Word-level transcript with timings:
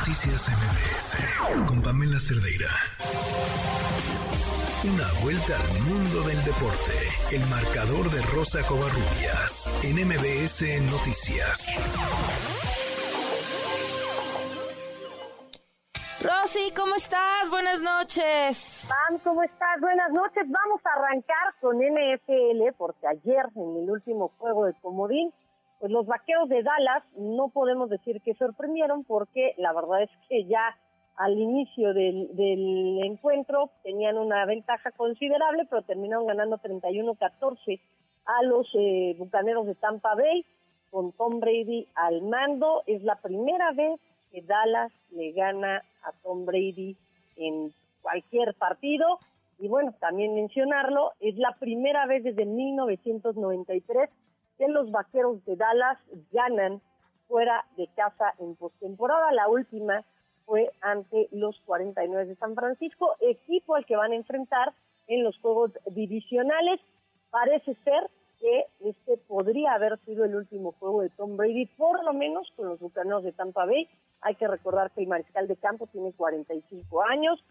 Noticias 0.00 0.48
MBS 0.48 1.68
con 1.68 1.82
Pamela 1.82 2.18
Cerdeira. 2.18 2.70
Una 4.82 5.04
vuelta 5.22 5.52
al 5.60 5.80
mundo 5.82 6.22
del 6.26 6.42
deporte. 6.42 6.96
El 7.30 7.44
marcador 7.50 8.08
de 8.08 8.22
Rosa 8.34 8.66
Covarrubias 8.66 9.68
en 9.84 9.96
MBS 10.08 10.62
Noticias. 10.90 11.68
Rosy, 16.22 16.72
¿cómo 16.74 16.94
estás? 16.94 17.50
Buenas 17.50 17.82
noches. 17.82 18.86
Pam, 18.88 19.18
¿cómo 19.22 19.42
estás? 19.42 19.80
Buenas 19.82 20.10
noches. 20.12 20.44
Vamos 20.48 20.80
a 20.86 20.98
arrancar 20.98 21.54
con 21.60 21.76
NFL 21.76 22.72
porque 22.78 23.06
ayer 23.06 23.44
en 23.54 23.76
el 23.84 23.90
último 23.90 24.32
juego 24.38 24.64
de 24.64 24.72
Comodín 24.80 25.30
pues 25.80 25.90
los 25.90 26.06
vaqueros 26.06 26.48
de 26.50 26.62
Dallas 26.62 27.02
no 27.16 27.48
podemos 27.48 27.88
decir 27.88 28.20
que 28.20 28.34
sorprendieron 28.34 29.02
porque 29.04 29.54
la 29.56 29.72
verdad 29.72 30.02
es 30.02 30.10
que 30.28 30.44
ya 30.44 30.76
al 31.16 31.38
inicio 31.38 31.94
del, 31.94 33.00
encuentro 33.02 33.70
tenían 33.82 34.18
una 34.18 34.44
ventaja 34.44 34.90
considerable, 34.92 35.66
pero 35.68 35.82
terminaron 35.82 36.26
ganando 36.26 36.58
31-14 36.58 37.80
a 38.26 38.42
los 38.44 38.68
eh, 38.74 39.16
Bucaneros 39.18 39.66
de 39.66 39.74
Tampa 39.74 40.14
Bay 40.14 40.44
con 40.90 41.12
Tom 41.12 41.40
Brady 41.40 41.88
al 41.94 42.22
mando. 42.22 42.82
Es 42.86 43.02
la 43.02 43.16
primera 43.16 43.72
vez 43.72 44.00
que 44.32 44.42
Dallas 44.42 44.92
le 45.10 45.32
gana 45.32 45.82
a 46.02 46.12
Tom 46.22 46.44
Brady 46.44 46.96
en 47.36 47.72
cualquier 48.02 48.54
partido. 48.54 49.18
Y 49.58 49.68
bueno, 49.68 49.94
también 50.00 50.34
mencionarlo, 50.34 51.12
es 51.20 51.36
la 51.36 51.54
primera 51.58 52.06
vez 52.06 52.24
desde 52.24 52.46
1993 52.46 54.08
que 54.60 54.68
los 54.68 54.90
Vaqueros 54.90 55.42
de 55.46 55.56
Dallas 55.56 55.98
ganan 56.32 56.82
fuera 57.28 57.64
de 57.78 57.88
casa 57.96 58.34
en 58.38 58.56
postemporada. 58.56 59.32
La 59.32 59.48
última 59.48 60.04
fue 60.44 60.70
ante 60.82 61.28
los 61.32 61.58
49 61.64 62.26
de 62.26 62.36
San 62.36 62.54
Francisco, 62.54 63.16
equipo 63.20 63.74
al 63.74 63.86
que 63.86 63.96
van 63.96 64.12
a 64.12 64.16
enfrentar 64.16 64.74
en 65.06 65.24
los 65.24 65.38
juegos 65.38 65.72
divisionales. 65.86 66.78
Parece 67.30 67.74
ser 67.84 68.10
que 68.38 68.66
este 68.80 69.16
podría 69.16 69.72
haber 69.72 69.98
sido 70.00 70.26
el 70.26 70.36
último 70.36 70.72
juego 70.72 71.00
de 71.00 71.08
Tom 71.08 71.38
Brady, 71.38 71.64
por 71.78 72.04
lo 72.04 72.12
menos 72.12 72.52
con 72.54 72.68
los 72.68 72.80
Bucaneros 72.80 73.24
de 73.24 73.32
Tampa 73.32 73.64
Bay. 73.64 73.88
Hay 74.20 74.34
que 74.34 74.46
recordar 74.46 74.90
que 74.90 75.00
el 75.00 75.08
mariscal 75.08 75.48
de 75.48 75.56
campo 75.56 75.86
tiene 75.86 76.12
45 76.12 77.02
años, 77.02 77.42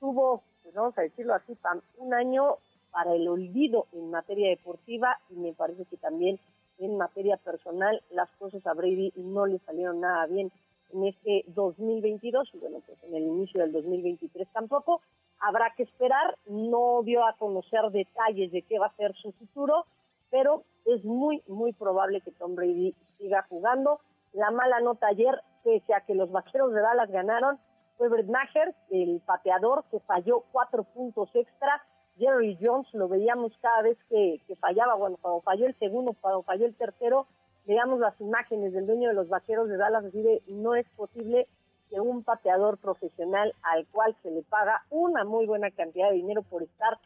tuvo, 0.00 0.42
pues 0.62 0.74
vamos 0.74 0.96
a 0.96 1.02
decirlo 1.02 1.34
así, 1.34 1.58
un 1.98 2.14
año 2.14 2.56
para 2.94 3.12
el 3.12 3.26
olvido 3.26 3.88
en 3.92 4.12
materia 4.12 4.48
deportiva 4.50 5.18
y 5.28 5.34
me 5.34 5.52
parece 5.52 5.84
que 5.86 5.96
también 5.96 6.38
en 6.78 6.96
materia 6.96 7.36
personal 7.36 8.00
las 8.10 8.30
cosas 8.38 8.64
a 8.66 8.72
Brady 8.72 9.12
no 9.16 9.46
le 9.46 9.58
salieron 9.58 10.00
nada 10.00 10.24
bien 10.26 10.52
en 10.92 11.04
este 11.04 11.44
2022 11.48 12.50
y 12.54 12.58
bueno, 12.58 12.78
pues 12.86 13.02
en 13.02 13.16
el 13.16 13.24
inicio 13.24 13.60
del 13.60 13.72
2023 13.72 14.48
tampoco. 14.52 15.00
Habrá 15.40 15.74
que 15.76 15.82
esperar, 15.82 16.38
no 16.46 17.02
dio 17.02 17.26
a 17.26 17.34
conocer 17.36 17.82
detalles 17.90 18.52
de 18.52 18.62
qué 18.62 18.78
va 18.78 18.86
a 18.86 18.96
ser 18.96 19.12
su 19.16 19.32
futuro, 19.32 19.86
pero 20.30 20.62
es 20.86 21.04
muy, 21.04 21.42
muy 21.48 21.72
probable 21.72 22.20
que 22.20 22.30
Tom 22.30 22.54
Brady 22.54 22.94
siga 23.18 23.44
jugando. 23.48 23.98
La 24.32 24.52
mala 24.52 24.80
nota 24.80 25.08
ayer, 25.08 25.34
pese 25.64 25.94
a 25.94 26.02
que 26.02 26.14
los 26.14 26.30
vaqueros 26.30 26.72
de 26.72 26.80
Dallas 26.80 27.10
ganaron, 27.10 27.58
fue 27.98 28.08
Brett 28.08 28.28
Maher, 28.28 28.74
el 28.90 29.20
pateador 29.26 29.84
que 29.90 29.98
falló 30.00 30.44
cuatro 30.52 30.84
puntos 30.84 31.28
extra 31.34 31.82
Jerry 32.18 32.58
Jones 32.60 32.86
lo 32.92 33.08
veíamos 33.08 33.52
cada 33.60 33.82
vez 33.82 33.98
que, 34.08 34.40
fallaba, 34.60 34.94
bueno, 34.94 35.18
cuando 35.20 35.40
falló 35.40 35.66
el 35.66 35.78
segundo, 35.78 36.14
cuando 36.20 36.42
falló 36.42 36.66
el 36.66 36.74
tercero, 36.74 37.26
veíamos 37.66 37.98
las 38.00 38.18
imágenes 38.20 38.72
del 38.72 38.86
dueño 38.86 39.08
de 39.08 39.14
los 39.14 39.28
vaqueros 39.28 39.68
de 39.68 39.76
Dallas, 39.76 40.04
así 40.04 40.22
de 40.22 40.42
no 40.48 40.74
es 40.74 40.86
posible 40.90 41.48
que 41.90 42.00
un 42.00 42.22
pateador 42.22 42.78
profesional 42.78 43.54
al 43.62 43.86
cual 43.88 44.16
se 44.22 44.30
le 44.30 44.42
paga 44.42 44.84
una 44.90 45.24
muy 45.24 45.46
buena 45.46 45.70
cantidad 45.70 46.10
de 46.10 46.16
dinero 46.16 46.42
por 46.42 46.62
estar 46.62 46.98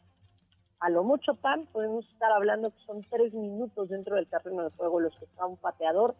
a 0.79 0.89
lo 0.89 1.03
mucho 1.03 1.35
pan, 1.35 1.67
podemos 1.73 2.07
estar 2.09 2.31
hablando 2.31 2.71
que 2.71 2.81
son 2.85 3.03
tres 3.09 3.33
minutos 3.33 3.89
dentro 3.89 4.15
del 4.15 4.27
terreno 4.27 4.63
de 4.63 4.69
juego 4.71 5.01
los 5.01 5.17
que 5.19 5.25
está 5.25 5.45
un 5.45 5.57
pateador 5.57 6.15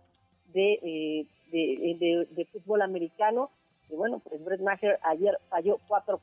de, 0.53 0.73
eh, 0.81 1.27
de, 1.51 2.27
de, 2.29 2.45
fútbol 2.45 2.81
americano. 2.81 3.51
Y 3.89 3.95
bueno, 3.95 4.19
pues 4.19 4.43
Brett 4.43 4.61
Maher 4.61 4.99
ayer 5.03 5.37
falló 5.49 5.79
cuatro 5.87 6.19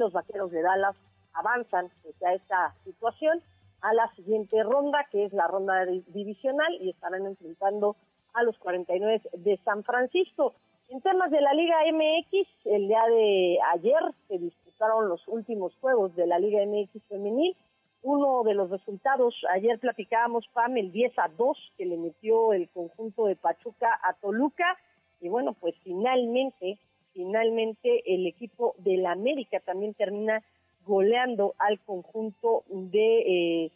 los 0.00 0.12
vaqueros 0.12 0.50
de 0.50 0.62
Dallas 0.62 0.96
avanzan 1.34 1.90
a 2.26 2.34
esta 2.34 2.74
situación 2.84 3.40
a 3.82 3.94
la 3.94 4.12
siguiente 4.14 4.62
ronda, 4.62 5.06
que 5.10 5.24
es 5.24 5.32
la 5.32 5.46
ronda 5.46 5.86
divisional, 6.08 6.74
y 6.80 6.90
estarán 6.90 7.26
enfrentando 7.26 7.96
a 8.34 8.42
los 8.42 8.58
49 8.58 9.22
de 9.32 9.56
San 9.64 9.84
Francisco. 9.84 10.54
En 10.88 11.00
temas 11.00 11.30
de 11.30 11.40
la 11.40 11.54
Liga 11.54 11.76
MX, 11.92 12.48
el 12.64 12.88
día 12.88 13.04
de 13.08 13.58
ayer 13.74 14.00
se 14.28 14.38
disputaron 14.38 15.08
los 15.08 15.26
últimos 15.28 15.74
juegos 15.80 16.14
de 16.16 16.26
la 16.26 16.38
Liga 16.38 16.64
MX 16.66 17.02
femenil. 17.08 17.56
Uno 18.02 18.42
de 18.42 18.54
los 18.54 18.70
resultados, 18.70 19.34
ayer 19.50 19.78
platicábamos, 19.78 20.48
Pam, 20.52 20.76
el 20.76 20.90
10 20.90 21.18
a 21.18 21.28
2 21.36 21.72
que 21.76 21.86
le 21.86 21.96
metió 21.96 22.52
el 22.54 22.68
conjunto 22.70 23.26
de 23.26 23.36
Pachuca 23.36 24.00
a 24.02 24.14
Toluca. 24.14 24.76
Y 25.20 25.28
bueno, 25.28 25.52
pues 25.52 25.74
finalmente 25.84 26.78
finalmente 27.12 28.02
el 28.06 28.26
equipo 28.26 28.74
del 28.78 29.06
América 29.06 29.60
también 29.60 29.94
termina 29.94 30.42
goleando 30.86 31.54
al 31.58 31.80
conjunto 31.80 32.64
de 32.68 33.64
eh, 33.66 33.72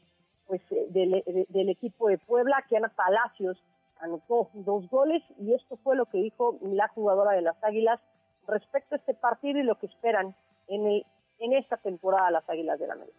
pues 0.46 0.60
del, 0.90 1.68
equipo 1.70 2.08
de 2.08 2.18
Puebla, 2.18 2.64
que 2.68 2.76
Ana 2.76 2.88
Palacios 2.88 3.56
anotó 4.00 4.50
dos 4.52 4.88
goles 4.90 5.22
y 5.38 5.54
esto 5.54 5.78
fue 5.82 5.96
lo 5.96 6.06
que 6.06 6.18
dijo 6.18 6.58
la 6.62 6.88
jugadora 6.88 7.32
de 7.32 7.42
las 7.42 7.56
Águilas 7.64 8.00
respecto 8.46 8.94
a 8.94 8.98
este 8.98 9.14
partido 9.14 9.58
y 9.58 9.62
lo 9.62 9.78
que 9.78 9.86
esperan 9.86 10.34
en 10.68 10.86
el 10.86 11.06
en 11.40 11.52
esta 11.54 11.76
temporada 11.78 12.30
las 12.30 12.48
Águilas 12.48 12.78
del 12.78 12.90
América. 12.90 13.18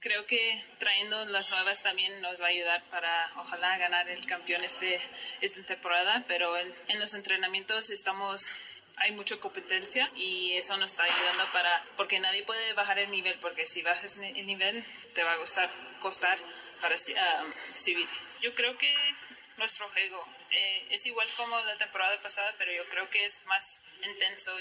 Creo 0.00 0.26
que 0.26 0.62
trayendo 0.78 1.24
las 1.26 1.50
nuevas 1.50 1.82
también 1.82 2.20
nos 2.20 2.40
va 2.40 2.46
a 2.46 2.50
ayudar 2.50 2.82
para 2.90 3.26
ojalá 3.38 3.78
ganar 3.78 4.08
el 4.08 4.24
campeón 4.26 4.62
este 4.64 4.98
esta 5.40 5.62
temporada, 5.62 6.24
pero 6.28 6.56
en 6.56 7.00
los 7.00 7.14
entrenamientos 7.14 7.90
estamos 7.90 8.46
hay 8.96 9.12
mucha 9.12 9.38
competencia 9.38 10.08
y 10.14 10.52
eso 10.52 10.76
nos 10.76 10.90
está 10.90 11.04
ayudando 11.04 11.44
para, 11.52 11.82
porque 11.96 12.18
nadie 12.18 12.44
puede 12.44 12.72
bajar 12.72 12.98
el 12.98 13.10
nivel, 13.10 13.38
porque 13.40 13.66
si 13.66 13.82
bajas 13.82 14.18
el 14.18 14.46
nivel 14.46 14.84
te 15.14 15.22
va 15.22 15.32
a 15.32 15.36
costar, 15.36 15.68
costar 16.00 16.38
para 16.80 16.94
uh, 16.94 17.52
subir. 17.74 18.08
Yo 18.40 18.54
creo 18.54 18.76
que 18.78 18.92
nuestro 19.58 19.86
juego 19.88 20.22
eh, 20.50 20.86
es 20.90 21.04
igual 21.06 21.26
como 21.36 21.58
la 21.60 21.76
temporada 21.76 22.16
pasada, 22.22 22.50
pero 22.58 22.72
yo 22.72 22.88
creo 22.90 23.08
que 23.10 23.24
es 23.24 23.44
más 23.46 23.82
intenso. 24.06 24.52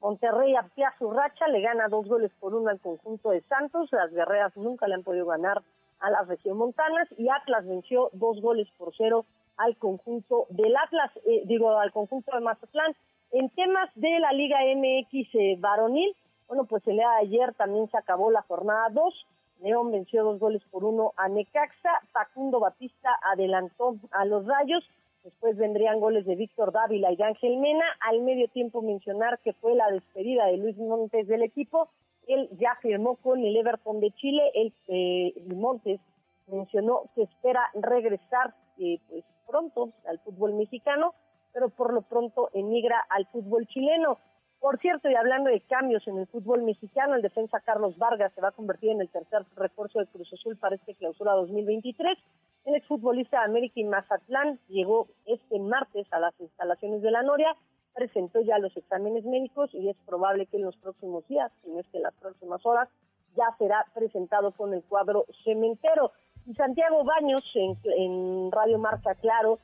Monterrey 0.00 0.56
amplía 0.56 0.92
su 0.98 1.10
racha, 1.10 1.46
le 1.48 1.60
gana 1.60 1.88
dos 1.88 2.06
goles 2.06 2.32
por 2.40 2.54
uno 2.54 2.70
al 2.70 2.80
conjunto 2.80 3.30
de 3.30 3.40
Santos. 3.42 3.88
Las 3.92 4.10
guerreras 4.10 4.56
nunca 4.56 4.88
le 4.88 4.94
han 4.94 5.04
podido 5.04 5.26
ganar 5.26 5.62
a 6.00 6.10
las 6.10 6.26
montanas 6.46 7.08
y 7.16 7.28
Atlas 7.28 7.66
venció 7.66 8.10
dos 8.12 8.40
goles 8.40 8.68
por 8.76 8.92
cero 8.96 9.24
al 9.62 9.76
conjunto 9.76 10.46
del 10.50 10.76
Atlas, 10.76 11.10
eh, 11.26 11.42
digo, 11.44 11.78
al 11.78 11.92
conjunto 11.92 12.34
de 12.34 12.40
Mazatlán. 12.40 12.94
En 13.30 13.48
temas 13.50 13.88
de 13.94 14.18
la 14.18 14.32
Liga 14.32 14.58
MX 14.74 15.34
eh, 15.34 15.56
varonil, 15.58 16.14
bueno, 16.48 16.64
pues 16.64 16.86
el 16.86 16.96
día 16.96 17.08
de 17.08 17.26
ayer 17.26 17.54
también 17.54 17.88
se 17.88 17.96
acabó 17.96 18.30
la 18.30 18.42
jornada 18.42 18.88
2. 18.90 19.26
León 19.62 19.92
venció 19.92 20.24
dos 20.24 20.40
goles 20.40 20.62
por 20.70 20.84
uno 20.84 21.12
a 21.16 21.28
Necaxa. 21.28 21.90
Facundo 22.12 22.58
Batista 22.58 23.10
adelantó 23.32 23.96
a 24.10 24.24
los 24.24 24.44
Rayos. 24.44 24.84
Después 25.22 25.56
vendrían 25.56 26.00
goles 26.00 26.26
de 26.26 26.34
Víctor 26.34 26.72
Dávila 26.72 27.12
y 27.12 27.22
Ángel 27.22 27.56
Mena. 27.58 27.86
Al 28.00 28.20
medio 28.22 28.48
tiempo 28.48 28.82
mencionar 28.82 29.38
que 29.38 29.52
fue 29.52 29.76
la 29.76 29.88
despedida 29.90 30.46
de 30.46 30.56
Luis 30.56 30.76
Montes 30.76 31.28
del 31.28 31.42
equipo. 31.42 31.88
Él 32.26 32.48
ya 32.58 32.76
firmó 32.82 33.16
con 33.16 33.42
el 33.44 33.56
Everton 33.56 34.00
de 34.00 34.10
Chile. 34.10 34.50
El 34.54 34.72
eh, 34.88 35.32
Montes 35.54 36.00
mencionó 36.48 37.04
que 37.14 37.22
espera 37.22 37.70
regresar 37.74 38.54
eh, 38.78 38.98
pues 39.08 39.24
pronto 39.46 39.92
al 40.06 40.18
fútbol 40.20 40.54
mexicano, 40.54 41.14
pero 41.52 41.68
por 41.68 41.92
lo 41.92 42.02
pronto 42.02 42.50
emigra 42.54 43.04
al 43.10 43.26
fútbol 43.26 43.66
chileno. 43.66 44.18
Por 44.60 44.78
cierto, 44.78 45.10
y 45.10 45.14
hablando 45.14 45.50
de 45.50 45.60
cambios 45.62 46.06
en 46.06 46.18
el 46.18 46.28
fútbol 46.28 46.62
mexicano, 46.62 47.16
el 47.16 47.22
defensa 47.22 47.60
Carlos 47.60 47.98
Vargas 47.98 48.32
se 48.32 48.40
va 48.40 48.48
a 48.48 48.52
convertir 48.52 48.90
en 48.90 49.00
el 49.00 49.08
tercer 49.08 49.44
refuerzo 49.56 49.98
de 49.98 50.06
Cruz 50.06 50.32
Azul 50.32 50.56
para 50.56 50.76
este 50.76 50.94
clausura 50.94 51.32
2023. 51.32 52.16
El 52.64 52.76
exfutbolista 52.76 53.40
de 53.40 53.46
América 53.46 53.80
y 53.80 53.84
Mazatlán 53.84 54.60
llegó 54.68 55.08
este 55.26 55.58
martes 55.58 56.06
a 56.12 56.20
las 56.20 56.32
instalaciones 56.40 57.02
de 57.02 57.10
la 57.10 57.24
Noria, 57.24 57.56
presentó 57.92 58.40
ya 58.40 58.58
los 58.58 58.76
exámenes 58.76 59.24
médicos 59.24 59.70
y 59.74 59.88
es 59.88 59.96
probable 60.06 60.46
que 60.46 60.58
en 60.58 60.64
los 60.64 60.76
próximos 60.76 61.26
días, 61.26 61.50
si 61.64 61.70
no 61.70 61.80
es 61.80 61.86
que 61.88 61.96
en 61.96 62.04
las 62.04 62.14
próximas 62.14 62.64
horas, 62.64 62.88
ya 63.36 63.46
será 63.58 63.84
presentado 63.94 64.52
con 64.52 64.74
el 64.74 64.84
cuadro 64.84 65.26
cementero. 65.42 66.12
Y 66.44 66.54
Santiago 66.54 67.04
Baños, 67.04 67.42
en, 67.54 68.50
Radio 68.50 68.78
Marca 68.78 69.14
Claro, 69.14 69.58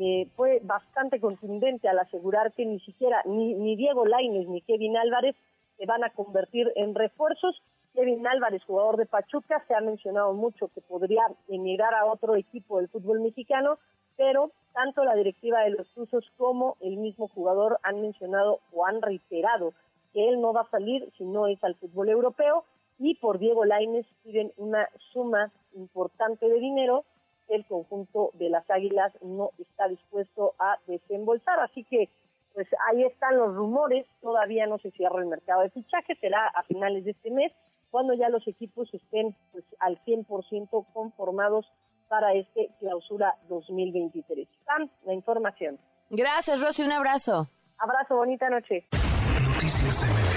eh, 0.00 0.28
fue 0.34 0.60
bastante 0.62 1.20
contundente 1.20 1.88
al 1.88 1.98
asegurar 1.98 2.52
que 2.52 2.64
ni 2.64 2.80
siquiera 2.80 3.22
ni, 3.26 3.76
Diego 3.76 4.06
Laines 4.06 4.48
ni 4.48 4.62
Kevin 4.62 4.96
Álvarez 4.96 5.36
se 5.76 5.84
van 5.84 6.02
a 6.04 6.10
convertir 6.10 6.72
en 6.76 6.94
refuerzos. 6.94 7.62
Kevin 7.94 8.26
Álvarez, 8.26 8.64
jugador 8.64 8.96
de 8.96 9.04
Pachuca, 9.04 9.62
se 9.68 9.74
ha 9.74 9.80
mencionado 9.82 10.32
mucho 10.32 10.68
que 10.68 10.80
podría 10.80 11.22
emigrar 11.48 11.92
a 11.94 12.06
otro 12.06 12.36
equipo 12.36 12.78
del 12.78 12.88
fútbol 12.88 13.20
mexicano, 13.20 13.78
pero 14.16 14.50
tanto 14.72 15.04
la 15.04 15.14
directiva 15.14 15.60
de 15.60 15.70
los 15.70 15.86
Tuzos 15.92 16.24
como 16.38 16.78
el 16.80 16.96
mismo 16.96 17.28
jugador 17.28 17.78
han 17.82 18.00
mencionado 18.00 18.60
o 18.72 18.86
han 18.86 19.02
reiterado 19.02 19.74
que 20.14 20.26
él 20.26 20.40
no 20.40 20.54
va 20.54 20.62
a 20.62 20.70
salir 20.70 21.06
si 21.18 21.24
no 21.24 21.46
es 21.48 21.62
al 21.62 21.74
fútbol 21.74 22.08
europeo 22.08 22.64
y 22.98 23.14
por 23.16 23.38
Diego 23.38 23.64
Laines 23.64 24.06
piden 24.22 24.52
una 24.56 24.88
suma 25.12 25.50
importante 25.74 26.48
de 26.48 26.58
dinero 26.58 27.04
que 27.48 27.56
el 27.56 27.66
conjunto 27.66 28.30
de 28.34 28.48
las 28.50 28.68
Águilas 28.70 29.12
no 29.22 29.50
está 29.58 29.88
dispuesto 29.88 30.54
a 30.58 30.78
desembolsar. 30.86 31.60
Así 31.60 31.84
que 31.84 32.08
pues 32.54 32.68
ahí 32.88 33.04
están 33.04 33.38
los 33.38 33.54
rumores, 33.54 34.06
todavía 34.20 34.66
no 34.66 34.78
se 34.78 34.90
cierra 34.90 35.20
el 35.20 35.26
mercado 35.26 35.62
de 35.62 35.70
fichaje, 35.70 36.14
será 36.20 36.46
a 36.48 36.62
finales 36.64 37.04
de 37.04 37.12
este 37.12 37.30
mes 37.30 37.52
cuando 37.90 38.14
ya 38.14 38.28
los 38.28 38.46
equipos 38.46 38.92
estén 38.92 39.36
pues 39.52 39.64
al 39.78 40.02
100% 40.04 40.86
conformados 40.92 41.66
para 42.08 42.34
este 42.34 42.70
clausura 42.78 43.36
2023. 43.48 44.48
Sam, 44.66 44.90
la 45.04 45.14
información. 45.14 45.78
Gracias, 46.10 46.60
Rosy, 46.60 46.82
un 46.82 46.92
abrazo. 46.92 47.48
Abrazo, 47.78 48.16
bonita 48.16 48.48
noche. 48.50 48.86
Noticias 49.46 50.31